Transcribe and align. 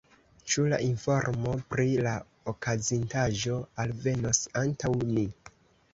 Ĉu 0.53 0.63
la 0.69 0.77
informo 0.85 1.51
pri 1.73 1.85
la 2.09 2.13
okazintaĵo 2.53 3.61
alvenos 3.85 4.45
antaŭ 4.63 4.95
ni? 5.15 5.27